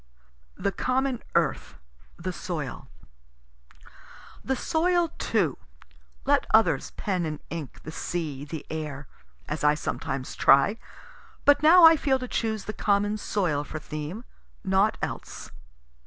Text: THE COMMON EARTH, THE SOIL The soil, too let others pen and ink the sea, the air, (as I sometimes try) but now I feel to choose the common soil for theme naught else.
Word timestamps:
THE 0.57 0.71
COMMON 0.71 1.21
EARTH, 1.35 1.75
THE 2.17 2.33
SOIL 2.33 2.87
The 4.43 4.55
soil, 4.55 5.09
too 5.19 5.59
let 6.25 6.47
others 6.55 6.89
pen 6.97 7.23
and 7.23 7.39
ink 7.51 7.83
the 7.83 7.91
sea, 7.91 8.43
the 8.43 8.65
air, 8.71 9.07
(as 9.47 9.63
I 9.63 9.75
sometimes 9.75 10.35
try) 10.35 10.79
but 11.45 11.61
now 11.61 11.83
I 11.85 11.97
feel 11.97 12.17
to 12.17 12.27
choose 12.27 12.65
the 12.65 12.73
common 12.73 13.17
soil 13.19 13.63
for 13.63 13.77
theme 13.77 14.23
naught 14.63 14.97
else. 15.03 15.51